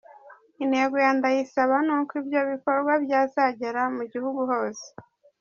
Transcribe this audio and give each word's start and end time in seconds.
Intego 0.63 0.95
ya 1.05 1.11
Ndayisaba 1.17 1.75
ni 1.85 1.93
uko 1.97 2.11
ibyo 2.21 2.41
bikorwa 2.51 2.91
byazagera 3.03 3.81
mu 3.95 4.03
gihugu 4.11 4.41
hose. 4.51 4.85